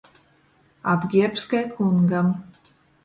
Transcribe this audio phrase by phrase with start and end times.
[0.93, 2.27] Apgierbs kai kungam.